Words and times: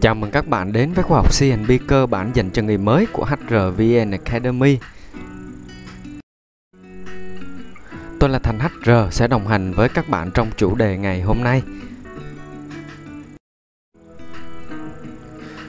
Chào 0.00 0.14
mừng 0.14 0.30
các 0.30 0.48
bạn 0.48 0.72
đến 0.72 0.92
với 0.92 1.04
khóa 1.04 1.16
học 1.16 1.30
CNB 1.40 1.70
cơ 1.88 2.06
bản 2.06 2.30
dành 2.34 2.50
cho 2.50 2.62
người 2.62 2.78
mới 2.78 3.06
của 3.12 3.24
HRVN 3.24 4.10
Academy. 4.10 4.78
Tôi 8.20 8.30
là 8.30 8.38
Thành 8.38 8.58
HR 8.58 8.90
sẽ 9.10 9.28
đồng 9.28 9.46
hành 9.46 9.72
với 9.72 9.88
các 9.88 10.08
bạn 10.08 10.30
trong 10.34 10.50
chủ 10.56 10.74
đề 10.74 10.96
ngày 10.96 11.22
hôm 11.22 11.38
nay. 11.42 11.62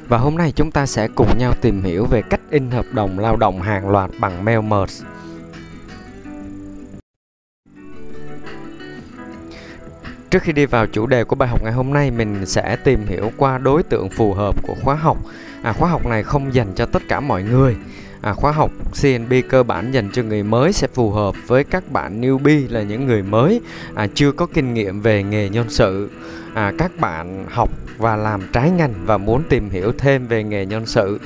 Và 0.08 0.18
hôm 0.18 0.38
nay 0.38 0.54
chúng 0.56 0.72
ta 0.72 0.86
sẽ 0.86 1.08
cùng 1.16 1.38
nhau 1.38 1.54
tìm 1.62 1.84
hiểu 1.84 2.06
về 2.06 2.22
cách 2.22 2.42
in 2.50 2.72
hợp 2.72 2.86
đồng 2.94 3.20
lao 3.20 3.36
động 3.36 3.62
hàng 3.62 3.90
loạt 3.90 4.12
bằng 4.20 4.46
mail 4.46 4.62
merge. 4.62 5.06
Trước 10.30 10.44
khi 10.44 10.52
đi 10.52 10.66
vào 10.66 10.88
chủ 10.88 11.08
đề 11.08 11.24
của 11.24 11.36
bài 11.36 11.50
học 11.50 11.64
ngày 11.64 11.74
hôm 11.74 11.94
nay, 11.94 12.12
mình 12.12 12.46
sẽ 12.46 12.76
tìm 12.84 13.08
hiểu 13.08 13.32
qua 13.38 13.58
đối 13.58 13.84
tượng 13.84 14.10
phù 14.10 14.34
hợp 14.34 14.56
của 14.64 14.76
khóa 14.84 14.96
học. 14.96 15.18
À, 15.62 15.74
khóa 15.74 15.90
học 15.90 16.06
này 16.06 16.24
không 16.24 16.54
dành 16.54 16.68
cho 16.76 16.86
tất 16.86 17.02
cả 17.08 17.20
mọi 17.20 17.44
người. 17.44 17.76
À, 18.22 18.34
khóa 18.34 18.52
học 18.52 18.72
CNB 19.02 19.34
cơ 19.50 19.64
bản 19.64 19.92
dành 19.92 20.10
cho 20.14 20.24
người 20.24 20.44
mới 20.44 20.74
sẽ 20.74 20.88
phù 20.94 21.12
hợp 21.12 21.36
với 21.48 21.64
các 21.64 21.92
bạn 21.92 22.22
newbie 22.22 22.66
là 22.70 22.82
những 22.82 23.08
người 23.08 23.24
mới 23.24 23.62
à, 23.96 24.08
chưa 24.14 24.32
có 24.32 24.46
kinh 24.46 24.74
nghiệm 24.74 25.02
về 25.02 25.24
nghề 25.24 25.50
nhân 25.50 25.70
sự. 25.70 26.10
À, 26.54 26.74
các 26.78 26.92
bạn 27.00 27.46
học 27.50 27.70
và 27.98 28.16
làm 28.16 28.42
trái 28.54 28.72
ngành 28.72 28.94
và 29.06 29.18
muốn 29.18 29.44
tìm 29.50 29.70
hiểu 29.70 29.92
thêm 29.98 30.28
về 30.28 30.44
nghề 30.44 30.66
nhân 30.66 30.86
sự. 30.86 31.20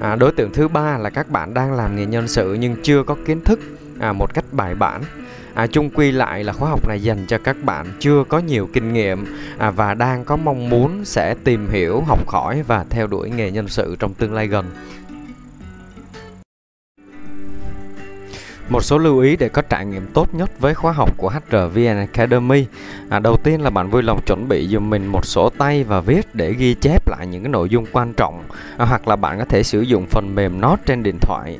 À, 0.00 0.16
đối 0.16 0.32
tượng 0.32 0.52
thứ 0.52 0.68
ba 0.68 0.98
là 0.98 1.10
các 1.10 1.30
bạn 1.30 1.54
đang 1.54 1.72
làm 1.72 1.96
nghề 1.96 2.06
nhân 2.06 2.28
sự 2.28 2.54
nhưng 2.60 2.76
chưa 2.82 3.02
có 3.02 3.16
kiến 3.26 3.40
thức 3.40 3.60
à, 4.00 4.12
một 4.12 4.34
cách 4.34 4.44
bài 4.52 4.74
bản 4.74 5.02
à, 5.54 5.66
chung 5.66 5.90
quy 5.90 6.12
lại 6.12 6.44
là 6.44 6.52
khóa 6.52 6.70
học 6.70 6.88
này 6.88 7.02
dành 7.02 7.26
cho 7.26 7.38
các 7.38 7.56
bạn 7.62 7.86
chưa 8.00 8.24
có 8.28 8.38
nhiều 8.38 8.68
kinh 8.72 8.92
nghiệm 8.92 9.24
à, 9.58 9.70
và 9.70 9.94
đang 9.94 10.24
có 10.24 10.36
mong 10.36 10.68
muốn 10.70 11.04
sẽ 11.04 11.34
tìm 11.44 11.68
hiểu 11.70 12.00
học 12.00 12.28
hỏi 12.28 12.62
và 12.62 12.84
theo 12.90 13.06
đuổi 13.06 13.30
nghề 13.30 13.50
nhân 13.50 13.68
sự 13.68 13.96
trong 13.98 14.14
tương 14.14 14.34
lai 14.34 14.46
gần 14.46 14.70
Một 18.68 18.84
số 18.84 18.98
lưu 18.98 19.18
ý 19.18 19.36
để 19.36 19.48
có 19.48 19.62
trải 19.62 19.86
nghiệm 19.86 20.06
tốt 20.14 20.34
nhất 20.34 20.60
với 20.60 20.74
khóa 20.74 20.92
học 20.92 21.14
của 21.16 21.28
HRVN 21.30 21.96
Academy. 21.96 22.66
À, 23.08 23.18
đầu 23.18 23.36
tiên 23.36 23.60
là 23.60 23.70
bạn 23.70 23.90
vui 23.90 24.02
lòng 24.02 24.20
chuẩn 24.26 24.48
bị 24.48 24.68
dùm 24.68 24.90
mình 24.90 25.06
một 25.06 25.26
sổ 25.26 25.50
tay 25.58 25.84
và 25.84 26.00
viết 26.00 26.34
để 26.34 26.52
ghi 26.52 26.74
chép 26.74 27.08
lại 27.08 27.26
những 27.26 27.42
cái 27.42 27.50
nội 27.50 27.68
dung 27.68 27.86
quan 27.92 28.12
trọng 28.12 28.44
à, 28.76 28.84
hoặc 28.84 29.08
là 29.08 29.16
bạn 29.16 29.38
có 29.38 29.44
thể 29.44 29.62
sử 29.62 29.80
dụng 29.80 30.06
phần 30.06 30.34
mềm 30.34 30.60
Note 30.60 30.82
trên 30.86 31.02
điện 31.02 31.18
thoại. 31.20 31.58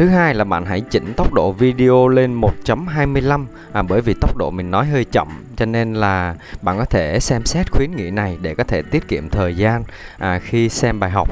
Thứ 0.00 0.08
hai 0.08 0.34
là 0.34 0.44
bạn 0.44 0.64
hãy 0.64 0.80
chỉnh 0.80 1.12
tốc 1.16 1.32
độ 1.32 1.52
video 1.52 2.08
lên 2.08 2.40
1.25 2.40 3.44
à, 3.72 3.82
bởi 3.82 4.00
vì 4.00 4.14
tốc 4.14 4.36
độ 4.36 4.50
mình 4.50 4.70
nói 4.70 4.86
hơi 4.86 5.04
chậm 5.04 5.28
cho 5.56 5.66
nên 5.66 5.94
là 5.94 6.34
bạn 6.62 6.78
có 6.78 6.84
thể 6.84 7.20
xem 7.20 7.44
xét 7.44 7.70
khuyến 7.70 7.96
nghị 7.96 8.10
này 8.10 8.38
để 8.42 8.54
có 8.54 8.64
thể 8.64 8.82
tiết 8.82 9.08
kiệm 9.08 9.28
thời 9.28 9.56
gian 9.56 9.84
à, 10.18 10.38
khi 10.38 10.68
xem 10.68 11.00
bài 11.00 11.10
học. 11.10 11.28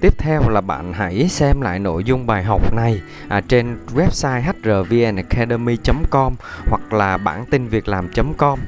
Tiếp 0.00 0.18
theo 0.18 0.48
là 0.48 0.60
bạn 0.60 0.92
hãy 0.92 1.28
xem 1.28 1.60
lại 1.60 1.78
nội 1.78 2.04
dung 2.04 2.26
bài 2.26 2.44
học 2.44 2.74
này 2.74 3.00
à, 3.28 3.40
trên 3.40 3.76
website 3.94 4.42
hrvnacademy.com 4.62 6.34
hoặc 6.66 6.92
là 6.92 7.16
bản 7.16 7.44
tin 7.50 7.68
việc 7.68 7.88
làm.com 7.88 8.58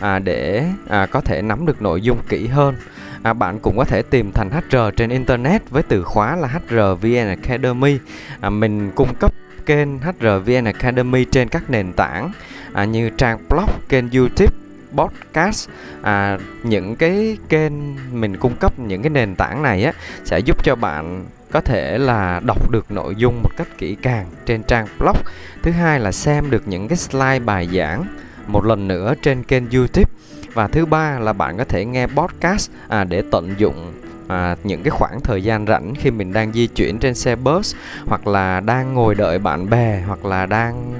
à, 0.00 0.18
để 0.18 0.64
à, 0.88 1.06
có 1.06 1.20
thể 1.20 1.42
nắm 1.42 1.66
được 1.66 1.82
nội 1.82 2.00
dung 2.00 2.18
kỹ 2.28 2.46
hơn. 2.46 2.76
À, 3.22 3.32
bạn 3.32 3.58
cũng 3.58 3.76
có 3.76 3.84
thể 3.84 4.02
tìm 4.02 4.32
thành 4.32 4.50
HR 4.50 4.76
trên 4.96 5.10
Internet 5.10 5.70
với 5.70 5.82
từ 5.82 6.02
khóa 6.02 6.36
là 6.36 6.48
HRVN 6.48 7.26
Academy. 7.28 7.98
À, 8.40 8.50
mình 8.50 8.90
cung 8.94 9.14
cấp 9.14 9.34
kênh 9.66 9.98
HRVN 9.98 10.64
Academy 10.64 11.24
trên 11.24 11.48
các 11.48 11.70
nền 11.70 11.92
tảng 11.92 12.32
à, 12.72 12.84
như 12.84 13.10
trang 13.10 13.38
blog, 13.48 13.68
kênh 13.88 14.10
YouTube, 14.10 14.54
podcast. 14.94 15.68
À, 16.02 16.38
những 16.62 16.96
cái 16.96 17.36
kênh 17.48 17.72
mình 18.20 18.36
cung 18.36 18.56
cấp 18.56 18.78
những 18.78 19.02
cái 19.02 19.10
nền 19.10 19.34
tảng 19.34 19.62
này 19.62 19.84
á 19.84 19.92
sẽ 20.24 20.38
giúp 20.38 20.64
cho 20.64 20.76
bạn 20.76 21.24
có 21.50 21.60
thể 21.60 21.98
là 21.98 22.40
đọc 22.44 22.70
được 22.70 22.90
nội 22.90 23.14
dung 23.16 23.42
một 23.42 23.50
cách 23.56 23.68
kỹ 23.78 23.96
càng 24.02 24.26
trên 24.46 24.62
trang 24.62 24.86
blog. 24.98 25.16
Thứ 25.62 25.70
hai 25.70 26.00
là 26.00 26.12
xem 26.12 26.50
được 26.50 26.68
những 26.68 26.88
cái 26.88 26.96
slide 26.96 27.38
bài 27.38 27.68
giảng 27.72 28.04
một 28.46 28.64
lần 28.64 28.88
nữa 28.88 29.14
trên 29.22 29.42
kênh 29.42 29.70
youtube 29.70 30.10
và 30.54 30.66
thứ 30.66 30.86
ba 30.86 31.18
là 31.18 31.32
bạn 31.32 31.58
có 31.58 31.64
thể 31.64 31.84
nghe 31.84 32.06
podcast 32.06 32.70
à, 32.88 33.04
để 33.04 33.22
tận 33.30 33.54
dụng 33.58 33.92
à, 34.28 34.56
những 34.64 34.82
cái 34.82 34.90
khoảng 34.90 35.20
thời 35.20 35.44
gian 35.44 35.66
rảnh 35.66 35.94
khi 35.94 36.10
mình 36.10 36.32
đang 36.32 36.52
di 36.52 36.66
chuyển 36.66 36.98
trên 36.98 37.14
xe 37.14 37.36
bus 37.36 37.74
hoặc 38.06 38.26
là 38.26 38.60
đang 38.60 38.94
ngồi 38.94 39.14
đợi 39.14 39.38
bạn 39.38 39.70
bè 39.70 40.02
hoặc 40.06 40.24
là 40.24 40.46
đang 40.46 40.94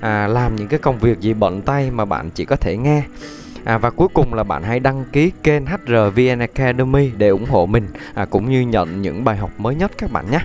à, 0.00 0.26
làm 0.26 0.56
những 0.56 0.68
cái 0.68 0.78
công 0.78 0.98
việc 0.98 1.20
gì 1.20 1.34
bận 1.34 1.62
tay 1.62 1.90
mà 1.90 2.04
bạn 2.04 2.30
chỉ 2.30 2.44
có 2.44 2.56
thể 2.56 2.76
nghe 2.76 3.02
À, 3.64 3.78
và 3.78 3.90
cuối 3.90 4.08
cùng 4.14 4.34
là 4.34 4.42
bạn 4.42 4.62
hãy 4.62 4.80
đăng 4.80 5.04
ký 5.12 5.32
kênh 5.42 5.66
HRVN 5.66 6.38
Academy 6.38 7.10
để 7.18 7.28
ủng 7.28 7.44
hộ 7.44 7.66
mình 7.66 7.86
à, 8.14 8.24
cũng 8.24 8.50
như 8.50 8.60
nhận 8.60 9.02
những 9.02 9.24
bài 9.24 9.36
học 9.36 9.50
mới 9.58 9.74
nhất 9.74 9.92
các 9.98 10.12
bạn 10.12 10.30
nhé. 10.30 10.38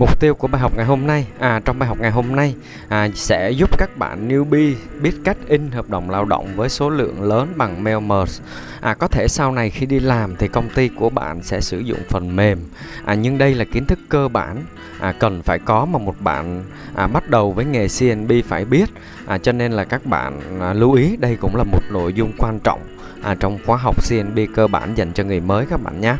Mục 0.00 0.20
tiêu 0.20 0.34
của 0.34 0.48
bài 0.48 0.60
học 0.60 0.72
ngày 0.76 0.86
hôm 0.86 1.06
nay 1.06 1.26
à 1.38 1.60
trong 1.64 1.78
bài 1.78 1.88
học 1.88 1.98
ngày 2.00 2.10
hôm 2.10 2.36
nay 2.36 2.54
à, 2.88 3.08
sẽ 3.14 3.50
giúp 3.50 3.78
các 3.78 3.96
bạn 3.96 4.28
newbie 4.28 4.74
biết 5.02 5.12
cách 5.24 5.36
in 5.48 5.70
hợp 5.70 5.90
đồng 5.90 6.10
lao 6.10 6.24
động 6.24 6.46
với 6.56 6.68
số 6.68 6.90
lượng 6.90 7.22
lớn 7.22 7.52
bằng 7.56 7.84
mail 7.84 7.98
merge. 7.98 8.44
À 8.80 8.94
có 8.94 9.08
thể 9.08 9.28
sau 9.28 9.52
này 9.52 9.70
khi 9.70 9.86
đi 9.86 10.00
làm 10.00 10.36
thì 10.36 10.48
công 10.48 10.68
ty 10.68 10.88
của 10.88 11.10
bạn 11.10 11.42
sẽ 11.42 11.60
sử 11.60 11.78
dụng 11.78 11.98
phần 12.08 12.36
mềm. 12.36 12.58
À 13.04 13.14
nhưng 13.14 13.38
đây 13.38 13.54
là 13.54 13.64
kiến 13.64 13.84
thức 13.84 13.98
cơ 14.08 14.28
bản 14.28 14.64
à, 15.00 15.12
cần 15.12 15.42
phải 15.42 15.58
có 15.58 15.84
mà 15.84 15.98
một 15.98 16.14
bạn 16.20 16.64
à, 16.94 17.06
bắt 17.06 17.30
đầu 17.30 17.52
với 17.52 17.64
nghề 17.64 17.86
CNB 17.98 18.32
phải 18.48 18.64
biết. 18.64 18.90
À, 19.26 19.38
cho 19.38 19.52
nên 19.52 19.72
là 19.72 19.84
các 19.84 20.06
bạn 20.06 20.60
à, 20.60 20.72
lưu 20.72 20.92
ý 20.92 21.16
đây 21.16 21.36
cũng 21.40 21.56
là 21.56 21.64
một 21.64 21.82
nội 21.90 22.12
dung 22.12 22.32
quan 22.38 22.60
trọng 22.60 22.80
à, 23.22 23.34
trong 23.34 23.58
khóa 23.66 23.76
học 23.76 23.96
CNB 24.08 24.38
cơ 24.54 24.66
bản 24.66 24.94
dành 24.94 25.12
cho 25.12 25.24
người 25.24 25.40
mới 25.40 25.66
các 25.66 25.82
bạn 25.82 26.00
nhé. 26.00 26.14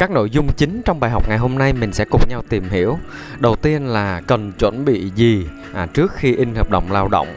Các 0.00 0.10
nội 0.10 0.30
dung 0.30 0.52
chính 0.56 0.82
trong 0.84 1.00
bài 1.00 1.10
học 1.10 1.28
ngày 1.28 1.38
hôm 1.38 1.58
nay 1.58 1.72
mình 1.72 1.92
sẽ 1.92 2.04
cùng 2.10 2.20
nhau 2.28 2.42
tìm 2.48 2.64
hiểu. 2.70 2.98
Đầu 3.38 3.56
tiên 3.56 3.86
là 3.86 4.20
cần 4.26 4.52
chuẩn 4.52 4.84
bị 4.84 5.10
gì 5.14 5.46
à, 5.74 5.86
trước 5.86 6.12
khi 6.14 6.34
in 6.34 6.54
hợp 6.54 6.70
đồng 6.70 6.92
lao 6.92 7.08
động. 7.08 7.28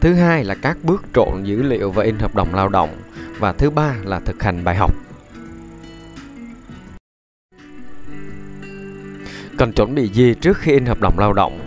Thứ 0.00 0.14
hai 0.14 0.44
là 0.44 0.54
các 0.54 0.78
bước 0.82 1.04
trộn 1.14 1.44
dữ 1.44 1.62
liệu 1.62 1.90
và 1.90 2.04
in 2.04 2.18
hợp 2.18 2.34
đồng 2.34 2.54
lao 2.54 2.68
động. 2.68 2.90
Và 3.38 3.52
thứ 3.52 3.70
ba 3.70 3.94
là 4.04 4.20
thực 4.20 4.42
hành 4.42 4.64
bài 4.64 4.76
học. 4.76 4.94
Cần 9.58 9.72
chuẩn 9.72 9.94
bị 9.94 10.08
gì 10.08 10.34
trước 10.34 10.58
khi 10.58 10.72
in 10.72 10.86
hợp 10.86 11.00
đồng 11.00 11.18
lao 11.18 11.32
động? 11.32 11.60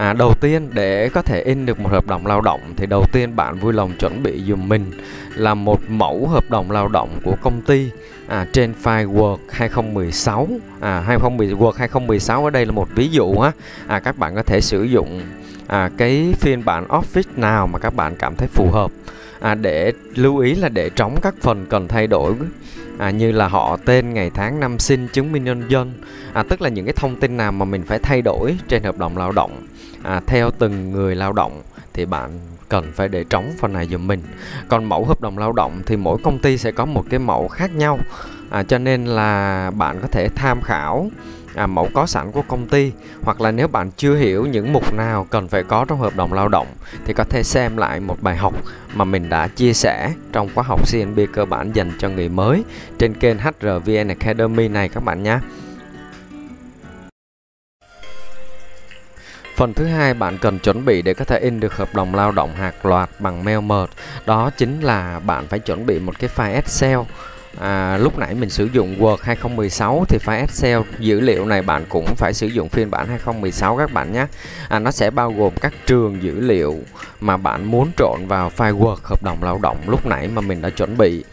À, 0.00 0.12
đầu 0.12 0.34
tiên 0.34 0.68
để 0.72 1.08
có 1.08 1.22
thể 1.22 1.42
in 1.42 1.66
được 1.66 1.80
một 1.80 1.90
hợp 1.90 2.06
đồng 2.06 2.26
lao 2.26 2.40
động 2.40 2.60
thì 2.76 2.86
đầu 2.86 3.04
tiên 3.12 3.36
bạn 3.36 3.58
vui 3.58 3.72
lòng 3.72 3.92
chuẩn 3.98 4.22
bị 4.22 4.42
dùm 4.48 4.68
mình 4.68 4.90
là 5.34 5.54
một 5.54 5.80
mẫu 5.88 6.28
hợp 6.28 6.50
đồng 6.50 6.70
lao 6.70 6.88
động 6.88 7.20
của 7.24 7.36
công 7.42 7.62
ty 7.62 7.90
à, 8.26 8.46
trên 8.52 8.74
file 8.82 9.14
Word 9.14 9.36
2016 9.50 10.48
à 10.80 11.00
2010 11.00 11.48
Word 11.48 11.72
2016 11.72 12.44
ở 12.44 12.50
đây 12.50 12.66
là 12.66 12.72
một 12.72 12.88
ví 12.94 13.08
dụ 13.08 13.32
á. 13.32 13.52
À, 13.86 13.98
các 13.98 14.18
bạn 14.18 14.34
có 14.34 14.42
thể 14.42 14.60
sử 14.60 14.82
dụng 14.82 15.20
à, 15.66 15.90
cái 15.96 16.34
phiên 16.40 16.64
bản 16.64 16.86
Office 16.88 17.22
nào 17.36 17.66
mà 17.66 17.78
các 17.78 17.94
bạn 17.94 18.16
cảm 18.16 18.36
thấy 18.36 18.48
phù 18.48 18.70
hợp. 18.70 18.90
À, 19.40 19.54
để 19.54 19.92
lưu 20.14 20.38
ý 20.38 20.54
là 20.54 20.68
để 20.68 20.90
trống 20.90 21.16
các 21.22 21.34
phần 21.40 21.66
cần 21.70 21.88
thay 21.88 22.06
đổi 22.06 22.34
à, 23.00 23.10
như 23.10 23.32
là 23.32 23.48
họ 23.48 23.76
tên 23.84 24.14
ngày 24.14 24.30
tháng 24.34 24.60
năm 24.60 24.78
sinh 24.78 25.08
chứng 25.08 25.32
minh 25.32 25.44
nhân 25.44 25.64
dân. 25.68 25.92
À, 26.32 26.42
tức 26.48 26.62
là 26.62 26.68
những 26.68 26.84
cái 26.84 26.94
thông 26.96 27.20
tin 27.20 27.36
nào 27.36 27.52
mà 27.52 27.64
mình 27.64 27.82
phải 27.82 27.98
thay 27.98 28.22
đổi 28.22 28.56
trên 28.68 28.82
hợp 28.82 28.98
đồng 28.98 29.16
lao 29.16 29.32
động. 29.32 29.66
À, 30.02 30.20
theo 30.26 30.50
từng 30.50 30.92
người 30.92 31.14
lao 31.14 31.32
động 31.32 31.62
thì 31.92 32.04
bạn 32.04 32.30
cần 32.68 32.92
phải 32.94 33.08
để 33.08 33.24
trống 33.24 33.52
phần 33.58 33.72
này 33.72 33.86
giùm 33.86 34.06
mình. 34.06 34.22
Còn 34.68 34.84
mẫu 34.84 35.04
hợp 35.04 35.20
đồng 35.20 35.38
lao 35.38 35.52
động 35.52 35.82
thì 35.86 35.96
mỗi 35.96 36.18
công 36.22 36.38
ty 36.38 36.58
sẽ 36.58 36.72
có 36.72 36.84
một 36.84 37.04
cái 37.10 37.18
mẫu 37.18 37.48
khác 37.48 37.74
nhau. 37.74 37.98
À, 38.50 38.62
cho 38.62 38.78
nên 38.78 39.04
là 39.04 39.70
bạn 39.70 39.98
có 40.02 40.08
thể 40.08 40.28
tham 40.28 40.60
khảo 40.62 41.10
à, 41.54 41.66
mẫu 41.66 41.88
có 41.94 42.06
sẵn 42.06 42.32
của 42.32 42.42
công 42.48 42.66
ty 42.66 42.92
hoặc 43.22 43.40
là 43.40 43.50
nếu 43.50 43.68
bạn 43.68 43.90
chưa 43.96 44.16
hiểu 44.16 44.46
những 44.46 44.72
mục 44.72 44.94
nào 44.94 45.26
cần 45.30 45.48
phải 45.48 45.62
có 45.62 45.84
trong 45.88 45.98
hợp 45.98 46.16
đồng 46.16 46.32
lao 46.32 46.48
động 46.48 46.66
thì 47.04 47.12
có 47.12 47.24
thể 47.24 47.42
xem 47.42 47.76
lại 47.76 48.00
một 48.00 48.16
bài 48.20 48.36
học 48.36 48.54
mà 48.94 49.04
mình 49.04 49.28
đã 49.28 49.48
chia 49.48 49.72
sẻ 49.72 50.12
trong 50.32 50.48
khóa 50.54 50.64
học 50.64 50.80
CNB 50.92 51.20
cơ 51.32 51.44
bản 51.44 51.72
dành 51.72 51.92
cho 51.98 52.08
người 52.08 52.28
mới 52.28 52.64
trên 52.98 53.14
kênh 53.14 53.36
HRVN 53.38 54.08
Academy 54.08 54.68
này 54.68 54.88
các 54.88 55.04
bạn 55.04 55.22
nhé. 55.22 55.38
Phần 59.60 59.74
thứ 59.74 59.84
hai 59.84 60.14
bạn 60.14 60.38
cần 60.38 60.58
chuẩn 60.58 60.84
bị 60.84 61.02
để 61.02 61.14
có 61.14 61.24
thể 61.24 61.38
in 61.38 61.60
được 61.60 61.76
hợp 61.76 61.94
đồng 61.94 62.14
lao 62.14 62.32
động 62.32 62.54
hạt 62.54 62.86
loạt 62.86 63.10
bằng 63.18 63.44
mail 63.44 63.60
merge 63.60 63.92
đó 64.26 64.50
chính 64.56 64.80
là 64.80 65.20
bạn 65.26 65.46
phải 65.46 65.58
chuẩn 65.58 65.86
bị 65.86 65.98
một 65.98 66.18
cái 66.18 66.30
file 66.36 66.54
Excel 66.54 66.98
À, 67.58 67.96
lúc 67.96 68.18
nãy 68.18 68.34
mình 68.34 68.50
sử 68.50 68.68
dụng 68.72 68.96
Word 68.98 69.16
2016 69.22 70.04
thì 70.08 70.18
file 70.24 70.40
Excel 70.40 70.80
dữ 70.98 71.20
liệu 71.20 71.46
này 71.46 71.62
bạn 71.62 71.84
cũng 71.88 72.14
phải 72.16 72.32
sử 72.34 72.46
dụng 72.46 72.68
phiên 72.68 72.90
bản 72.90 73.08
2016 73.08 73.76
các 73.76 73.92
bạn 73.92 74.12
nhé. 74.12 74.26
À, 74.68 74.78
Nó 74.78 74.90
sẽ 74.90 75.10
bao 75.10 75.32
gồm 75.32 75.52
các 75.60 75.72
trường 75.86 76.22
dữ 76.22 76.40
liệu 76.40 76.78
mà 77.20 77.36
bạn 77.36 77.64
muốn 77.64 77.90
trộn 77.96 78.20
vào 78.28 78.50
file 78.56 78.78
Word 78.78 78.96
hợp 79.02 79.22
đồng 79.22 79.42
lao 79.42 79.58
động 79.62 79.76
lúc 79.86 80.06
nãy 80.06 80.28
mà 80.28 80.40
mình 80.40 80.62
đã 80.62 80.70
chuẩn 80.70 80.96
bị. 80.98 81.24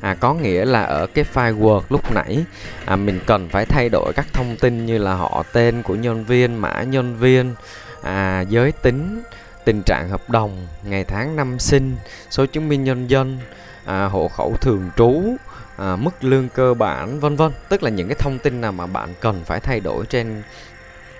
À, 0.00 0.14
Có 0.20 0.34
nghĩa 0.34 0.64
là 0.64 0.82
ở 0.82 1.06
cái 1.06 1.24
file 1.34 1.58
Word 1.58 1.80
lúc 1.88 2.12
nãy 2.12 2.44
à, 2.84 2.96
mình 2.96 3.20
cần 3.26 3.48
phải 3.48 3.66
thay 3.66 3.88
đổi 3.88 4.12
các 4.16 4.26
thông 4.32 4.56
tin 4.56 4.86
như 4.86 4.98
là 4.98 5.14
họ 5.14 5.44
tên 5.52 5.82
của 5.82 5.94
nhân 5.94 6.24
viên, 6.24 6.54
mã 6.54 6.82
nhân 6.82 7.16
viên, 7.16 7.54
à, 8.02 8.40
giới 8.40 8.72
tính 8.72 9.22
tình 9.64 9.82
trạng 9.82 10.08
hợp 10.08 10.30
đồng 10.30 10.66
ngày 10.84 11.04
tháng 11.04 11.36
năm 11.36 11.58
sinh 11.58 11.96
số 12.30 12.46
chứng 12.46 12.68
minh 12.68 12.84
nhân 12.84 13.10
dân 13.10 13.38
à, 13.84 14.04
hộ 14.04 14.28
khẩu 14.28 14.56
thường 14.60 14.90
trú 14.96 15.36
à, 15.76 15.96
mức 15.96 16.24
lương 16.24 16.48
cơ 16.48 16.74
bản 16.74 17.20
vân 17.20 17.36
vân. 17.36 17.52
Tức 17.68 17.82
là 17.82 17.90
những 17.90 18.08
cái 18.08 18.16
thông 18.18 18.38
tin 18.38 18.60
nào 18.60 18.72
mà 18.72 18.86
bạn 18.86 19.08
cần 19.20 19.44
phải 19.44 19.60
thay 19.60 19.80
đổi 19.80 20.06
trên 20.06 20.42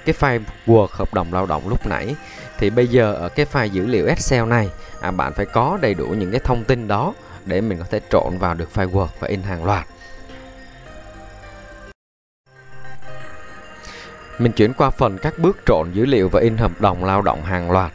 cái 0.04 0.14
file 0.20 0.42
Word 0.66 0.86
hợp 0.90 1.14
đồng 1.14 1.32
lao 1.32 1.46
động 1.46 1.68
lúc 1.68 1.86
nãy. 1.86 2.14
Thì 2.58 2.70
bây 2.70 2.86
giờ 2.86 3.12
ở 3.14 3.28
cái 3.28 3.46
file 3.52 3.66
dữ 3.66 3.86
liệu 3.86 4.06
Excel 4.06 4.44
này 4.44 4.70
à, 5.00 5.10
bạn 5.10 5.32
phải 5.32 5.46
có 5.46 5.78
đầy 5.80 5.94
đủ 5.94 6.06
những 6.06 6.30
cái 6.30 6.40
thông 6.44 6.64
tin 6.64 6.88
đó 6.88 7.14
để 7.44 7.60
mình 7.60 7.78
có 7.78 7.84
thể 7.90 8.00
trộn 8.10 8.38
vào 8.38 8.54
được 8.54 8.68
file 8.74 8.90
Word 8.90 9.08
và 9.20 9.28
in 9.28 9.42
hàng 9.42 9.64
loạt. 9.64 9.86
Mình 14.38 14.52
chuyển 14.52 14.72
qua 14.74 14.90
phần 14.90 15.18
các 15.18 15.38
bước 15.38 15.56
trộn 15.66 15.92
dữ 15.92 16.06
liệu 16.06 16.28
và 16.28 16.40
in 16.40 16.56
hợp 16.56 16.80
đồng 16.80 17.04
lao 17.04 17.22
động 17.22 17.44
hàng 17.44 17.70
loạt. 17.70 17.92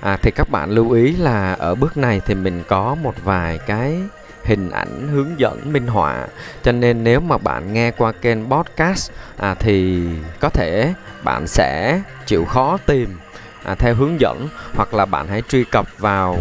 À, 0.00 0.16
thì 0.22 0.30
các 0.30 0.50
bạn 0.50 0.70
lưu 0.70 0.90
ý 0.90 1.16
là 1.16 1.52
ở 1.52 1.74
bước 1.74 1.96
này 1.96 2.20
thì 2.26 2.34
mình 2.34 2.62
có 2.68 2.94
một 2.94 3.14
vài 3.24 3.58
cái 3.58 3.96
hình 4.44 4.70
ảnh 4.70 5.08
hướng 5.08 5.40
dẫn 5.40 5.72
minh 5.72 5.86
họa 5.86 6.26
cho 6.62 6.72
nên 6.72 7.04
nếu 7.04 7.20
mà 7.20 7.38
bạn 7.38 7.72
nghe 7.72 7.90
qua 7.90 8.12
kênh 8.12 8.50
podcast 8.50 9.10
à, 9.36 9.54
thì 9.54 10.06
có 10.40 10.48
thể 10.48 10.94
bạn 11.24 11.46
sẽ 11.46 12.00
chịu 12.26 12.44
khó 12.44 12.78
tìm 12.86 13.18
à, 13.64 13.74
theo 13.74 13.94
hướng 13.94 14.20
dẫn 14.20 14.48
hoặc 14.74 14.94
là 14.94 15.04
bạn 15.04 15.28
hãy 15.28 15.42
truy 15.48 15.64
cập 15.64 15.98
vào 15.98 16.38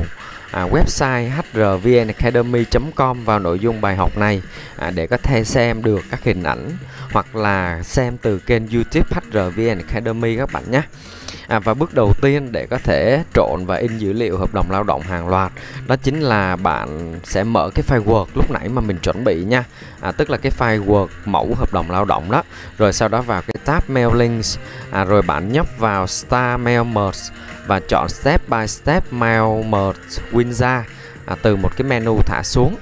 à, 0.51 0.67
website 0.71 1.29
hrvnacademy.com 1.53 3.25
vào 3.25 3.39
nội 3.39 3.59
dung 3.59 3.81
bài 3.81 3.95
học 3.95 4.17
này 4.17 4.41
à, 4.77 4.91
để 4.91 5.07
có 5.07 5.17
thể 5.17 5.43
xem 5.43 5.83
được 5.83 6.01
các 6.11 6.23
hình 6.23 6.43
ảnh 6.43 6.69
hoặc 7.11 7.35
là 7.35 7.83
xem 7.83 8.17
từ 8.17 8.39
kênh 8.39 8.67
YouTube 8.67 9.09
HRVN 9.11 9.77
Academy 9.87 10.37
các 10.37 10.51
bạn 10.51 10.71
nhé. 10.71 10.81
À, 11.51 11.59
và 11.59 11.73
bước 11.73 11.93
đầu 11.93 12.13
tiên 12.21 12.51
để 12.51 12.67
có 12.69 12.77
thể 12.77 13.23
trộn 13.33 13.65
và 13.65 13.75
in 13.75 13.97
dữ 13.97 14.13
liệu 14.13 14.37
hợp 14.37 14.53
đồng 14.53 14.71
lao 14.71 14.83
động 14.83 15.01
hàng 15.01 15.27
loạt 15.27 15.51
đó 15.87 15.95
chính 15.95 16.19
là 16.19 16.55
bạn 16.55 17.19
sẽ 17.23 17.43
mở 17.43 17.69
cái 17.75 17.83
file 17.87 18.03
Word 18.03 18.25
lúc 18.35 18.51
nãy 18.51 18.69
mà 18.69 18.81
mình 18.81 18.97
chuẩn 18.97 19.23
bị 19.23 19.43
nha. 19.43 19.63
À, 20.01 20.11
tức 20.11 20.29
là 20.29 20.37
cái 20.37 20.51
file 20.57 20.85
Word 20.85 21.07
mẫu 21.25 21.55
hợp 21.55 21.73
đồng 21.73 21.91
lao 21.91 22.05
động 22.05 22.31
đó. 22.31 22.43
Rồi 22.77 22.93
sau 22.93 23.07
đó 23.07 23.21
vào 23.21 23.41
cái 23.41 23.55
tab 23.65 23.83
Mail 23.87 24.07
Links. 24.15 24.57
À, 24.91 25.03
rồi 25.03 25.21
bạn 25.21 25.51
nhấp 25.51 25.65
vào 25.77 26.07
Star 26.07 26.59
Mail 26.59 26.83
Merge 26.83 27.21
và 27.67 27.79
chọn 27.79 28.09
Step 28.09 28.49
by 28.49 28.67
Step 28.67 29.13
Mail 29.13 29.65
Merge 29.65 30.23
Winza. 30.31 30.81
À, 31.25 31.35
từ 31.41 31.55
một 31.55 31.77
cái 31.77 31.87
menu 31.87 32.21
thả 32.25 32.41
xuống. 32.43 32.75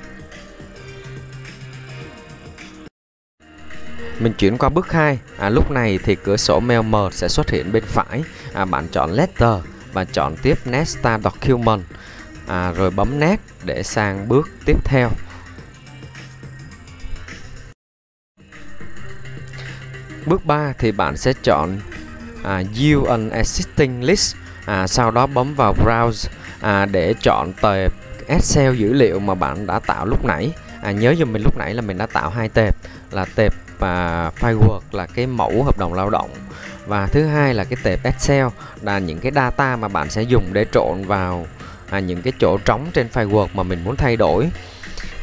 Mình 4.19 4.33
chuyển 4.33 4.57
qua 4.57 4.69
bước 4.69 4.92
2 4.92 5.19
à, 5.38 5.50
Lúc 5.50 5.71
này 5.71 6.00
thì 6.04 6.16
cửa 6.16 6.38
sổ 6.38 6.60
mail 6.60 6.81
mờ 6.81 7.10
sẽ 7.12 7.27
xuất 7.27 7.50
hiện 7.50 7.71
bên 7.71 7.83
phải. 7.86 8.24
À, 8.54 8.66
Bạn 8.66 8.88
chọn 8.92 9.12
Letter 9.12 9.54
và 9.94 10.06
chọn 10.06 10.36
tiếp 10.42 10.57
Nesta 10.66 11.19
Document. 11.19 11.81
À, 12.48 12.71
Rồi 12.71 12.92
bấm 12.92 13.19
Next 13.19 13.42
để 13.63 13.83
sang 13.83 14.27
bước 14.27 14.50
tiếp 14.66 14.77
theo. 14.83 15.10
Bước 20.25 20.45
3 20.45 20.74
thì 20.80 20.92
bạn 20.92 21.18
sẽ 21.18 21.33
chọn 21.44 21.80
à, 22.44 22.63
View 22.75 23.06
an 23.06 23.30
Existing 23.30 24.04
List. 24.04 24.36
À, 24.66 24.88
Sau 24.88 25.12
đó 25.12 25.27
bấm 25.27 25.54
vào 25.56 25.74
Browse 25.74 26.30
à, 26.62 26.86
để 26.86 27.13
chọn 27.21 27.54
tệp 27.62 27.94
Excel 28.27 28.75
dữ 28.75 28.94
liệu 28.94 29.19
mà 29.19 29.36
bạn 29.36 29.68
đã 29.68 29.80
tạo 29.80 30.06
lúc 30.06 30.25
nãy. 30.25 30.51
À, 30.81 30.92
Nhớ 30.92 31.16
dùm 31.19 31.33
mình 31.33 31.44
lúc 31.44 31.57
nãy 31.57 31.74
là 31.74 31.81
mình 31.81 31.98
đã 31.98 32.06
tạo 32.06 32.30
hai 32.30 32.50
tệp 32.50 32.75
là 33.12 33.25
tệp 33.36 33.54
và 33.79 34.31
file 34.39 34.59
Word 34.59 34.79
là 34.91 35.05
cái 35.05 35.27
mẫu 35.27 35.63
hợp 35.63 35.77
đồng 35.77 35.93
lao 35.93 36.09
động. 36.09 36.29
Và 36.85 37.07
thứ 37.07 37.25
hai 37.25 37.53
là 37.53 37.63
cái 37.63 37.77
tệp 37.83 38.03
Excel 38.03 38.45
là 38.81 38.99
những 38.99 39.19
cái 39.19 39.31
data 39.35 39.75
mà 39.75 39.87
bạn 39.87 40.09
sẽ 40.09 40.21
dùng 40.21 40.53
để 40.53 40.65
trộn 40.71 41.03
vào 41.03 41.47
à, 41.89 41.99
những 41.99 42.21
cái 42.21 42.33
chỗ 42.39 42.57
trống 42.57 42.87
trên 42.93 43.07
file 43.13 43.29
Word 43.29 43.47
mà 43.53 43.63
mình 43.63 43.83
muốn 43.83 43.95
thay 43.95 44.15
đổi. 44.15 44.49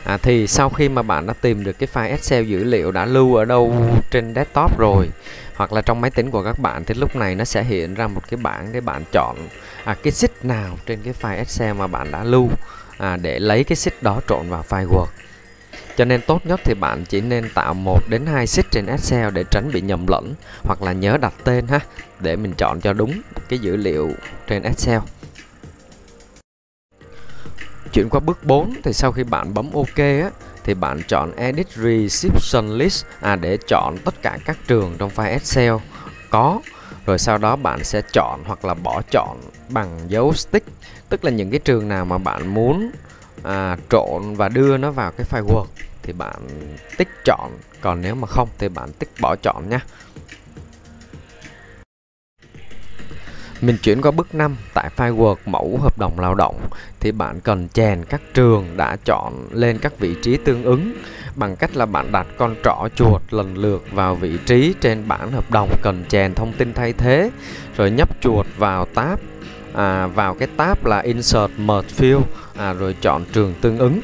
À, 0.04 0.18
thì 0.22 0.46
sau 0.46 0.70
khi 0.70 0.88
mà 0.88 1.02
bạn 1.02 1.26
đã 1.26 1.34
tìm 1.40 1.64
được 1.64 1.78
cái 1.78 1.88
file 1.94 2.08
Excel 2.08 2.44
dữ 2.44 2.64
liệu 2.64 2.92
đã 2.92 3.04
lưu 3.04 3.34
ở 3.34 3.44
đâu 3.44 3.74
trên 4.10 4.34
desktop 4.34 4.78
rồi 4.78 5.08
hoặc 5.56 5.72
là 5.72 5.80
trong 5.80 6.00
máy 6.00 6.10
tính 6.10 6.30
của 6.30 6.42
các 6.42 6.58
bạn 6.58 6.84
thì 6.84 6.94
lúc 6.94 7.16
này 7.16 7.34
nó 7.34 7.44
sẽ 7.44 7.62
hiện 7.62 7.94
ra 7.94 8.08
một 8.08 8.22
cái 8.30 8.38
bảng 8.42 8.72
để 8.72 8.80
bạn 8.80 9.02
chọn 9.12 9.36
à, 9.84 9.96
cái 10.02 10.12
sheet 10.12 10.30
nào 10.42 10.78
trên 10.86 10.98
cái 11.04 11.14
file 11.20 11.36
Excel 11.36 11.72
mà 11.72 11.86
bạn 11.86 12.10
đã 12.10 12.24
lưu 12.24 12.50
à, 12.98 13.16
để 13.16 13.38
lấy 13.38 13.64
cái 13.64 13.76
sheet 13.76 14.02
đó 14.02 14.20
trộn 14.28 14.50
vào 14.50 14.64
file 14.68 14.88
Word 14.88 15.06
cho 15.96 16.04
nên 16.04 16.20
tốt 16.26 16.46
nhất 16.46 16.60
thì 16.64 16.74
bạn 16.74 17.04
chỉ 17.08 17.20
nên 17.20 17.50
tạo 17.54 17.74
1 17.74 18.00
đến 18.08 18.26
2 18.26 18.46
sheet 18.46 18.70
trên 18.70 18.86
Excel 18.86 19.30
để 19.32 19.44
tránh 19.50 19.70
bị 19.72 19.80
nhầm 19.80 20.06
lẫn 20.06 20.34
hoặc 20.64 20.82
là 20.82 20.92
nhớ 20.92 21.16
đặt 21.20 21.34
tên 21.44 21.66
ha 21.66 21.80
để 22.20 22.36
mình 22.36 22.52
chọn 22.58 22.80
cho 22.80 22.92
đúng 22.92 23.20
cái 23.48 23.58
dữ 23.58 23.76
liệu 23.76 24.10
trên 24.46 24.62
Excel. 24.62 24.98
Chuyển 27.92 28.08
qua 28.08 28.20
bước 28.20 28.44
4 28.44 28.74
thì 28.82 28.92
sau 28.92 29.12
khi 29.12 29.24
bạn 29.24 29.54
bấm 29.54 29.70
OK 29.72 29.96
á 29.96 30.30
thì 30.64 30.74
bạn 30.74 31.02
chọn 31.08 31.36
Edit 31.36 31.66
Reception 31.70 32.78
List 32.78 33.04
à, 33.20 33.36
để 33.36 33.58
chọn 33.68 33.98
tất 34.04 34.22
cả 34.22 34.38
các 34.44 34.58
trường 34.66 34.94
trong 34.98 35.10
file 35.16 35.30
Excel 35.30 35.74
có 36.30 36.60
rồi 37.06 37.18
sau 37.18 37.38
đó 37.38 37.56
bạn 37.56 37.84
sẽ 37.84 38.02
chọn 38.12 38.40
hoặc 38.44 38.64
là 38.64 38.74
bỏ 38.74 39.02
chọn 39.10 39.36
bằng 39.68 40.00
dấu 40.08 40.32
stick 40.32 40.66
tức 41.08 41.24
là 41.24 41.30
những 41.30 41.50
cái 41.50 41.60
trường 41.64 41.88
nào 41.88 42.04
mà 42.04 42.18
bạn 42.18 42.54
muốn 42.54 42.90
à, 43.42 43.76
trộn 43.90 44.34
và 44.34 44.48
đưa 44.48 44.76
nó 44.76 44.90
vào 44.90 45.10
cái 45.10 45.26
file 45.30 45.46
Word 45.46 45.66
thì 46.02 46.12
bạn 46.12 46.36
tích 46.96 47.08
chọn. 47.24 47.50
Còn 47.80 48.02
nếu 48.02 48.14
mà 48.14 48.26
không 48.26 48.48
thì 48.58 48.68
bạn 48.68 48.92
tích 48.92 49.10
bỏ 49.20 49.36
chọn 49.36 49.70
nhé. 49.70 49.78
Mình 53.60 53.76
chuyển 53.82 54.02
qua 54.02 54.10
bước 54.10 54.34
5 54.34 54.56
tại 54.74 54.90
file 54.96 55.16
Word 55.16 55.36
mẫu 55.46 55.78
hợp 55.82 55.98
đồng 55.98 56.20
lao 56.20 56.34
động 56.34 56.68
thì 57.00 57.12
bạn 57.12 57.40
cần 57.40 57.68
chèn 57.68 58.04
các 58.04 58.20
trường 58.34 58.76
đã 58.76 58.96
chọn 59.04 59.48
lên 59.50 59.78
các 59.78 59.98
vị 59.98 60.16
trí 60.22 60.36
tương 60.36 60.64
ứng 60.64 60.92
bằng 61.36 61.56
cách 61.56 61.76
là 61.76 61.86
bạn 61.86 62.12
đặt 62.12 62.26
con 62.38 62.54
trỏ 62.64 62.88
chuột 62.94 63.22
lần 63.30 63.58
lượt 63.58 63.84
vào 63.92 64.14
vị 64.14 64.38
trí 64.46 64.74
trên 64.80 65.08
bản 65.08 65.32
hợp 65.32 65.50
đồng 65.50 65.70
cần 65.82 66.04
chèn 66.08 66.34
thông 66.34 66.52
tin 66.52 66.74
thay 66.74 66.92
thế 66.92 67.30
rồi 67.76 67.90
nhấp 67.90 68.20
chuột 68.20 68.46
vào 68.56 68.84
tab 68.84 69.18
à, 69.76 70.06
vào 70.06 70.34
cái 70.34 70.48
tab 70.56 70.86
là 70.86 70.98
Insert 70.98 71.52
Merge 71.56 71.88
Field. 71.96 72.22
À, 72.56 72.72
rồi 72.72 72.96
chọn 73.00 73.24
trường 73.32 73.54
tương 73.60 73.78
ứng. 73.78 74.00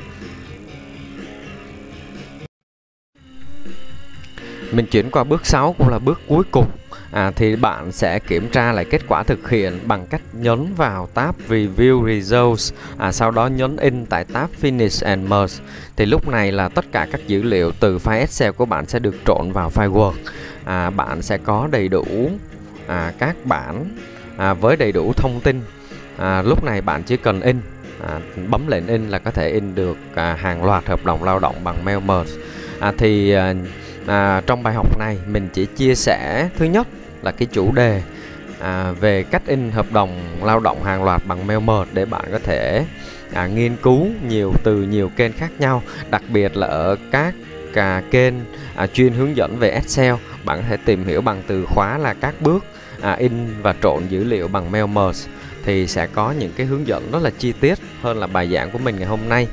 Mình 4.72 4.86
chuyển 4.86 5.10
qua 5.10 5.24
bước 5.24 5.46
6 5.46 5.74
cũng 5.78 5.88
là 5.88 5.98
bước 5.98 6.20
cuối 6.28 6.44
cùng. 6.50 6.66
À, 7.12 7.32
thì 7.36 7.56
bạn 7.56 7.92
sẽ 7.92 8.19
kiểm 8.19 8.48
tra 8.48 8.72
lại 8.72 8.84
kết 8.84 9.02
quả 9.08 9.22
thực 9.22 9.50
hiện 9.50 9.78
bằng 9.84 10.06
cách 10.06 10.22
nhấn 10.32 10.74
vào 10.74 11.08
tab 11.14 11.34
Review 11.48 12.06
Results. 12.06 12.72
À, 12.98 13.12
sau 13.12 13.31
đó 13.31 13.46
nhấn 13.46 13.76
in 13.76 14.06
tại 14.06 14.24
tab 14.24 14.50
Finish 14.62 15.06
and 15.06 15.29
Merge. 15.29 15.64
Thì 15.96 16.06
lúc 16.06 16.29
này 16.29 16.52
là 16.52 16.69
tất 16.69 16.84
cả 16.93 17.06
các 17.12 17.20
dữ 17.26 17.43
liệu 17.43 17.72
từ 17.81 17.98
file 17.98 18.19
Excel 18.19 18.50
của 18.50 18.64
bạn 18.64 18.86
sẽ 18.86 18.98
được 18.98 19.14
trộn 19.26 19.52
vào 19.52 19.70
file 19.70 19.93
Word. 19.93 20.14
À, 20.64 20.91
bạn 20.91 21.22
sẽ 21.22 21.38
có 21.38 21.69
đầy 21.70 21.88
đủ 21.88 22.31
à, 22.86 23.12
các 23.19 23.36
bản 23.44 23.84
à, 24.43 24.55
với 24.55 24.77
đầy 24.77 24.93
đủ 24.93 25.13
thông 25.13 25.41
tin 25.41 25.61
à, 26.19 26.43
lúc 26.43 26.65
này 26.65 26.81
bạn 26.81 27.03
chỉ 27.03 27.17
cần 27.17 27.41
in 27.41 27.61
à, 28.06 28.20
bấm 28.49 28.67
lệnh 28.67 28.87
in 28.87 29.08
là 29.08 29.19
có 29.19 29.31
thể 29.31 29.51
in 29.51 29.75
được 29.75 29.96
à, 30.15 30.37
hàng 30.41 30.65
loạt 30.65 30.87
hợp 30.87 31.05
đồng 31.05 31.25
lao 31.25 31.39
động 31.39 31.65
bằng 31.65 31.84
mail 31.84 31.99
merge 31.99 32.32
à, 32.81 32.93
thì 32.99 33.32
à, 33.32 33.55
à, 34.06 34.43
trong 34.46 34.63
bài 34.63 34.75
học 34.75 34.99
này 34.99 35.19
mình 35.27 35.49
chỉ 35.53 35.67
chia 35.67 35.94
sẻ 35.94 36.49
thứ 36.58 36.65
nhất 36.65 36.89
là 37.22 37.32
cái 37.32 37.49
chủ 37.53 37.72
đề 37.72 38.03
à, 38.61 38.93
về 39.01 39.22
cách 39.22 39.43
in 39.46 39.70
hợp 39.70 39.93
đồng 39.93 40.22
lao 40.43 40.61
động 40.61 40.84
hàng 40.84 41.05
loạt 41.05 41.22
bằng 41.27 41.46
mail 41.46 41.61
merge 41.61 41.91
để 41.93 42.05
bạn 42.05 42.25
có 42.32 42.39
thể 42.39 42.84
à, 43.32 43.46
nghiên 43.46 43.77
cứu 43.77 44.06
nhiều 44.29 44.53
từ 44.65 44.82
nhiều 44.82 45.11
kênh 45.17 45.32
khác 45.32 45.51
nhau 45.58 45.82
đặc 46.11 46.22
biệt 46.29 46.56
là 46.56 46.67
ở 46.67 46.96
các 47.11 47.34
cả 47.72 48.03
kênh 48.11 48.34
à, 48.77 48.87
chuyên 48.87 49.13
hướng 49.13 49.37
dẫn 49.37 49.56
về 49.58 49.70
Excel. 49.70 50.15
Bạn 50.44 50.58
có 50.58 50.65
thể 50.69 50.77
tìm 50.84 51.05
hiểu 51.05 51.20
bằng 51.20 51.43
từ 51.46 51.65
khóa 51.67 51.99
là 51.99 52.15
các 52.15 52.34
bước 52.41 52.65
à, 53.03 53.13
in 53.13 53.32
và 53.63 53.75
trộn 53.82 54.03
dữ 54.09 54.25
liệu 54.25 54.49
bằng 54.49 54.71
mail 54.71 54.87
merge 54.87 55.31
thì 55.65 55.87
sẽ 55.87 56.06
có 56.06 56.35
những 56.39 56.53
cái 56.56 56.67
hướng 56.67 56.87
dẫn 56.87 57.11
rất 57.13 57.23
là 57.23 57.31
chi 57.39 57.53
tiết 57.61 57.79
hơn 58.03 58.19
là 58.19 58.27
bài 58.27 58.51
giảng 58.53 58.71
của 58.71 58.79
mình 58.79 58.97
ngày 58.97 59.09
hôm 59.09 59.21
nay. 59.29 59.49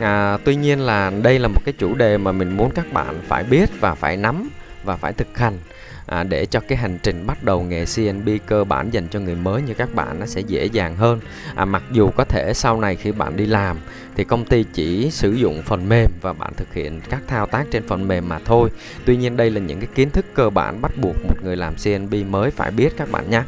À, 0.00 0.38
tuy 0.44 0.56
nhiên 0.56 0.80
là 0.80 1.12
đây 1.22 1.38
là 1.38 1.48
một 1.48 1.60
cái 1.64 1.74
chủ 1.78 1.94
đề 1.94 2.18
mà 2.18 2.32
mình 2.32 2.56
muốn 2.56 2.70
các 2.74 2.92
bạn 2.92 3.20
phải 3.28 3.44
biết 3.44 3.70
và 3.80 3.94
phải 3.94 4.16
nắm 4.16 4.50
và 4.84 4.96
phải 4.96 5.12
thực 5.12 5.38
hành 5.38 5.58
à, 6.06 6.22
để 6.22 6.46
cho 6.46 6.60
cái 6.60 6.78
hành 6.78 6.98
trình 7.02 7.26
bắt 7.26 7.44
đầu 7.44 7.62
nghề 7.62 7.84
CNB 7.96 8.28
cơ 8.46 8.64
bản 8.64 8.90
dành 8.90 9.08
cho 9.08 9.20
người 9.20 9.34
mới 9.34 9.62
như 9.62 9.74
các 9.74 9.94
bạn 9.94 10.20
nó 10.20 10.26
sẽ 10.26 10.40
dễ 10.40 10.66
dàng 10.66 10.96
hơn. 10.96 11.20
À, 11.54 11.64
mặc 11.64 11.82
dù 11.92 12.10
có 12.16 12.24
thể 12.24 12.52
sau 12.54 12.80
này 12.80 12.96
khi 12.96 13.12
bạn 13.12 13.36
đi 13.36 13.46
làm 13.46 13.78
thì 14.16 14.24
công 14.24 14.44
ty 14.44 14.64
chỉ 14.74 15.10
sử 15.10 15.32
dụng 15.32 15.62
phần 15.62 15.88
mềm 15.88 16.10
và 16.20 16.32
bạn 16.32 16.52
thực 16.56 16.74
hiện 16.74 17.00
các 17.10 17.22
thao 17.26 17.46
tác 17.46 17.64
trên 17.70 17.86
phần 17.86 18.08
mềm 18.08 18.28
mà 18.28 18.38
thôi. 18.44 18.70
Tuy 19.04 19.16
nhiên 19.16 19.36
đây 19.36 19.50
là 19.50 19.60
những 19.60 19.80
cái 19.80 19.88
kiến 19.94 20.10
thức 20.10 20.26
cơ 20.34 20.50
bản 20.50 20.82
bắt 20.82 20.92
buộc 20.96 21.16
một 21.28 21.36
người 21.44 21.56
làm 21.56 21.74
CNB 21.84 22.14
mới 22.30 22.50
phải 22.50 22.70
biết 22.70 22.92
các 22.96 23.10
bạn 23.10 23.30
nhé. 23.30 23.42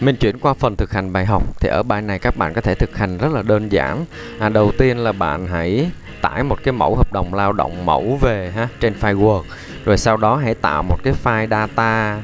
Mình 0.00 0.16
chuyển 0.16 0.38
qua 0.38 0.54
phần 0.54 0.76
thực 0.76 0.92
hành 0.92 1.12
bài 1.12 1.26
học 1.26 1.60
thì 1.60 1.68
ở 1.68 1.82
bài 1.82 2.02
này 2.02 2.18
các 2.18 2.36
bạn 2.36 2.54
có 2.54 2.60
thể 2.60 2.74
thực 2.74 2.96
hành 2.96 3.18
rất 3.18 3.32
là 3.32 3.42
đơn 3.42 3.72
giản. 3.72 4.04
À, 4.38 4.48
đầu 4.48 4.72
tiên 4.78 4.98
là 4.98 5.12
bạn 5.12 5.46
hãy 5.46 5.90
tải 6.20 6.42
một 6.42 6.58
cái 6.62 6.72
mẫu 6.72 6.96
hợp 6.96 7.12
đồng 7.12 7.34
lao 7.34 7.52
động 7.52 7.86
mẫu 7.86 8.18
về 8.20 8.52
ha 8.54 8.68
trên 8.80 8.94
file 9.00 9.18
Word. 9.18 9.42
Rồi 9.84 9.98
sau 9.98 10.16
đó 10.16 10.36
hãy 10.36 10.54
tạo 10.54 10.82
một 10.82 10.98
cái 11.02 11.14
file 11.24 11.48
data 11.48 12.20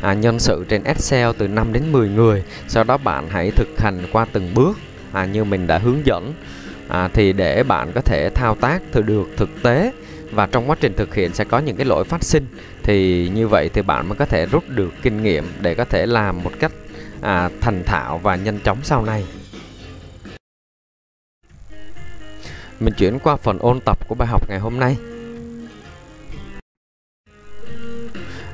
à, 0.00 0.14
nhân 0.14 0.38
sự 0.38 0.64
trên 0.68 0.84
Excel 0.84 1.30
từ 1.38 1.48
5 1.48 1.72
đến 1.72 1.92
10 1.92 2.08
người. 2.08 2.42
Sau 2.68 2.84
đó 2.84 2.96
bạn 2.96 3.28
hãy 3.30 3.50
thực 3.50 3.68
hành 3.78 4.06
qua 4.12 4.26
từng 4.32 4.54
bước 4.54 4.78
à, 5.12 5.24
như 5.24 5.44
mình 5.44 5.66
đã 5.66 5.78
hướng 5.78 6.06
dẫn. 6.06 6.34
À, 6.88 7.08
thì 7.12 7.32
để 7.32 7.62
bạn 7.62 7.92
có 7.94 8.00
thể 8.00 8.30
thao 8.30 8.54
tác 8.54 8.82
từ 8.92 9.02
được 9.02 9.28
thực 9.36 9.62
tế 9.62 9.92
và 10.30 10.46
trong 10.46 10.70
quá 10.70 10.76
trình 10.80 10.92
thực 10.96 11.14
hiện 11.14 11.34
sẽ 11.34 11.44
có 11.44 11.58
những 11.58 11.76
cái 11.76 11.86
lỗi 11.86 12.04
phát 12.04 12.24
sinh 12.24 12.46
thì 12.82 13.28
như 13.34 13.48
vậy 13.48 13.70
thì 13.72 13.82
bạn 13.82 14.08
mới 14.08 14.16
có 14.16 14.26
thể 14.26 14.46
rút 14.46 14.64
được 14.68 14.92
kinh 15.02 15.22
nghiệm 15.22 15.44
để 15.60 15.74
có 15.74 15.84
thể 15.84 16.06
làm 16.06 16.42
một 16.44 16.52
cách 16.60 16.72
à, 17.20 17.50
thành 17.60 17.84
thạo 17.84 18.18
và 18.18 18.36
nhanh 18.36 18.58
chóng 18.64 18.78
sau 18.82 19.04
này. 19.04 19.24
Mình 22.80 22.94
chuyển 22.94 23.18
qua 23.18 23.36
phần 23.36 23.58
ôn 23.58 23.80
tập 23.80 24.08
của 24.08 24.14
bài 24.14 24.28
học 24.28 24.48
ngày 24.48 24.58
hôm 24.58 24.80
nay. 24.80 24.96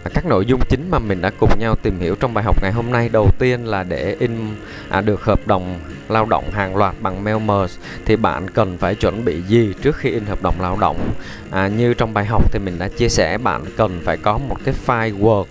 À, 0.05 0.11
các 0.15 0.27
nội 0.27 0.47
dung 0.47 0.61
chính 0.69 0.91
mà 0.91 0.99
mình 0.99 1.21
đã 1.21 1.31
cùng 1.41 1.51
nhau 1.59 1.75
tìm 1.83 1.99
hiểu 2.01 2.15
trong 2.15 2.35
bài 2.35 2.45
học 2.45 2.63
ngày 2.63 2.73
hôm 2.73 2.93
nay. 2.93 3.09
Đầu 3.09 3.31
tiên 3.39 3.65
là 3.65 3.83
để 3.83 4.17
in 4.19 4.57
à, 4.89 5.01
được 5.01 5.25
hợp 5.25 5.47
đồng 5.47 5.81
lao 6.09 6.27
động 6.27 6.51
hàng 6.53 6.77
loạt 6.77 6.95
bằng 7.01 7.25
mail 7.25 7.39
merge 7.39 7.75
thì 8.05 8.17
bạn 8.17 8.51
cần 8.51 8.79
phải 8.79 8.95
chuẩn 8.95 9.25
bị 9.25 9.43
gì 9.43 9.75
trước 9.83 9.97
khi 9.97 10.11
in 10.11 10.25
hợp 10.25 10.43
đồng 10.43 10.61
lao 10.61 10.77
động? 10.81 11.15
À, 11.51 11.69
như 11.69 11.95
trong 11.95 12.15
bài 12.15 12.25
học 12.25 12.53
thì 12.53 12.59
mình 12.59 12.79
đã 12.79 12.89
chia 12.89 13.09
sẻ 13.09 13.39
bạn 13.39 13.65
cần 13.77 14.01
phải 14.05 14.17
có 14.17 14.39
một 14.39 14.57
cái 14.65 14.75
file 14.87 15.21
word 15.21 15.45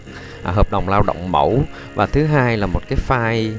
à, 0.43 0.51
hợp 0.51 0.71
đồng 0.71 0.89
lao 0.89 1.03
động 1.07 1.31
mẫu. 1.31 1.63
Và 1.95 2.05
thứ 2.05 2.25
hai 2.25 2.57
là 2.57 2.67
một 2.67 2.81
cái 2.87 2.99
file 3.07 3.51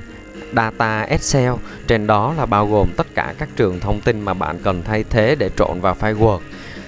data 0.56 1.02
Excel 1.02 1.52
trên 1.86 2.06
đó 2.06 2.34
là 2.38 2.46
bao 2.46 2.66
gồm 2.66 2.88
tất 2.96 3.06
cả 3.14 3.34
các 3.38 3.48
trường 3.56 3.80
thông 3.80 4.00
tin 4.00 4.20
mà 4.20 4.34
bạn 4.34 4.58
cần 4.64 4.82
thay 4.82 5.04
thế 5.10 5.34
để 5.34 5.50
trộn 5.56 5.80
vào 5.80 5.96
file 6.00 6.18
Word 6.18 6.38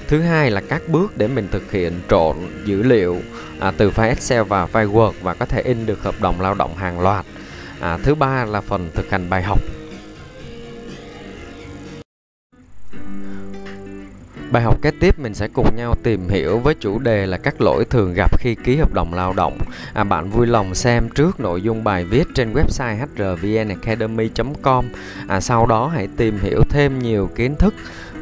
Thứ 0.09 0.21
hai 0.21 0.51
là 0.51 0.61
các 0.61 0.83
bước 0.89 1.19
để 1.19 1.27
mình 1.27 1.49
thực 1.51 1.73
hiện 1.73 2.01
trộn 2.09 2.37
dữ 2.65 2.83
liệu 2.83 3.21
à, 3.61 3.73
từ 3.77 3.91
file 3.91 4.09
Excel 4.09 4.43
và 4.43 4.67
file 4.73 4.93
Word 4.93 5.13
và 5.23 5.35
có 5.35 5.47
thể 5.47 5.63
in 5.63 5.87
được 5.87 6.03
hợp 6.03 6.15
đồng 6.21 6.41
lao 6.41 6.55
động 6.55 6.77
hàng 6.77 7.01
loạt. 7.01 7.27
À, 7.81 7.99
thứ 8.03 8.15
ba 8.15 8.45
là 8.45 8.61
phần 8.61 8.91
thực 8.95 9.11
hành 9.11 9.31
bài 9.31 9.43
học. 9.43 9.61
Bài 14.55 14.63
học 14.63 14.83
kế 14.83 14.91
tiếp 14.91 15.19
mình 15.19 15.35
sẽ 15.35 15.49
cùng 15.49 15.77
nhau 15.77 15.95
tìm 16.03 16.29
hiểu 16.29 16.59
với 16.59 16.75
chủ 16.75 16.99
đề 16.99 17.27
là 17.27 17.37
các 17.37 17.61
lỗi 17.61 17.85
thường 17.85 18.15
gặp 18.15 18.41
khi 18.41 18.55
ký 18.65 18.77
hợp 18.77 18.93
đồng 18.93 19.15
lao 19.15 19.33
động. 19.33 19.59
À, 19.95 20.05
bạn 20.05 20.31
vui 20.31 20.47
lòng 20.47 20.75
xem 20.75 21.09
trước 21.15 21.41
nội 21.41 21.63
dung 21.63 21.85
bài 21.85 22.05
viết 22.05 22.25
trên 22.35 22.53
website 22.53 23.07
hrvnacademy.com. 23.17 24.85
À, 25.29 25.41
sau 25.41 25.67
đó 25.67 25.87
hãy 25.95 26.09
tìm 26.17 26.39
hiểu 26.43 26.63
thêm 26.71 26.99
nhiều 26.99 27.31
kiến 27.35 27.55
thức 27.57 27.75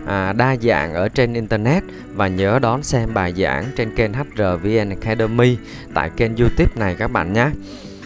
à, 0.06 0.32
đa 0.32 0.56
dạng 0.56 0.94
ở 0.94 1.08
trên 1.08 1.34
internet 1.34 1.82
và 2.14 2.28
nhớ 2.28 2.58
đón 2.62 2.82
xem 2.82 3.14
bài 3.14 3.32
giảng 3.36 3.64
trên 3.76 3.94
kênh 3.96 4.12
HRVN 4.12 4.88
Academy 4.88 5.56
tại 5.94 6.10
kênh 6.16 6.36
YouTube 6.36 6.72
này 6.76 6.96
các 6.98 7.08
bạn 7.12 7.32
nhé. 7.32 7.50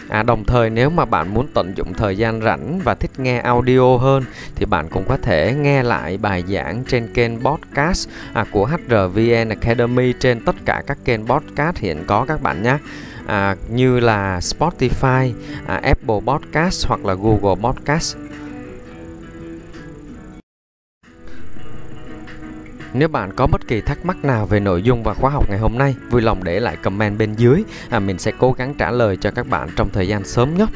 À, 0.09 0.23
đồng 0.23 0.43
thời 0.45 0.69
nếu 0.69 0.89
mà 0.89 1.05
bạn 1.05 1.33
muốn 1.33 1.47
tận 1.53 1.73
dụng 1.77 1.93
thời 1.93 2.17
gian 2.17 2.41
rảnh 2.41 2.79
và 2.79 2.95
thích 2.95 3.11
nghe 3.17 3.39
audio 3.39 3.97
hơn 3.97 4.23
thì 4.55 4.65
bạn 4.65 4.89
cũng 4.89 5.05
có 5.07 5.17
thể 5.17 5.53
nghe 5.53 5.83
lại 5.83 6.17
bài 6.17 6.43
giảng 6.47 6.83
trên 6.87 7.13
kênh 7.13 7.39
podcast 7.39 8.09
à, 8.33 8.45
của 8.51 8.65
HRVN 8.65 9.49
Academy 9.49 10.13
trên 10.19 10.45
tất 10.45 10.55
cả 10.65 10.83
các 10.87 10.97
kênh 11.05 11.27
podcast 11.27 11.77
hiện 11.77 12.03
có 12.07 12.25
các 12.27 12.41
bạn 12.41 12.63
nhé. 12.63 12.77
À, 13.27 13.55
như 13.69 13.99
là 13.99 14.39
Spotify, 14.39 15.33
à, 15.67 15.75
Apple 15.75 16.19
Podcast 16.25 16.87
hoặc 16.87 17.05
là 17.05 17.13
Google 17.13 17.55
Podcast. 17.61 18.17
Nếu 22.97 23.07
bạn 23.07 23.33
có 23.33 23.47
bất 23.47 23.67
kỳ 23.67 23.81
thắc 23.81 24.05
mắc 24.05 24.25
nào 24.25 24.45
về 24.45 24.59
nội 24.59 24.83
dung 24.83 25.03
và 25.03 25.13
khóa 25.13 25.31
học 25.31 25.49
ngày 25.49 25.59
hôm 25.59 25.77
nay, 25.77 25.95
vui 26.09 26.21
lòng 26.21 26.43
để 26.43 26.59
lại 26.59 26.75
comment 26.75 27.17
bên 27.17 27.33
dưới. 27.33 27.63
À, 27.89 27.99
mình 27.99 28.19
sẽ 28.19 28.31
cố 28.39 28.51
gắng 28.51 28.73
trả 28.73 28.91
lời 28.91 29.17
cho 29.17 29.31
các 29.31 29.47
bạn 29.47 29.69
trong 29.75 29.89
thời 29.89 30.07
gian 30.07 30.25
sớm 30.25 30.57
nhất. 30.57 30.69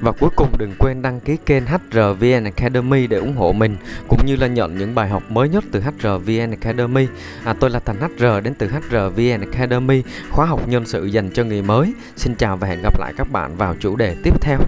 Và 0.00 0.12
cuối 0.12 0.30
cùng 0.36 0.48
đừng 0.58 0.74
quên 0.78 1.02
đăng 1.02 1.20
ký 1.20 1.36
kênh 1.46 1.62
HRVN 1.66 2.44
Academy 2.44 3.06
để 3.06 3.16
ủng 3.16 3.36
hộ 3.36 3.52
mình 3.52 3.76
cũng 4.08 4.26
như 4.26 4.36
là 4.36 4.46
nhận 4.46 4.78
những 4.78 4.94
bài 4.94 5.08
học 5.08 5.22
mới 5.30 5.48
nhất 5.48 5.64
từ 5.72 5.80
HRVN 5.80 6.50
Academy. 6.50 7.06
À, 7.44 7.52
tôi 7.60 7.70
là 7.70 7.80
Thành 7.80 7.96
HR 8.00 8.24
đến 8.44 8.54
từ 8.58 8.68
HRVN 8.68 9.40
Academy, 9.40 10.02
khóa 10.30 10.46
học 10.46 10.68
nhân 10.68 10.86
sự 10.86 11.04
dành 11.04 11.30
cho 11.30 11.44
người 11.44 11.62
mới. 11.62 11.92
Xin 12.16 12.34
chào 12.34 12.56
và 12.56 12.68
hẹn 12.68 12.78
gặp 12.82 13.00
lại 13.00 13.12
các 13.16 13.30
bạn 13.30 13.56
vào 13.56 13.74
chủ 13.80 13.96
đề 13.96 14.16
tiếp 14.24 14.40
theo. 14.40 14.58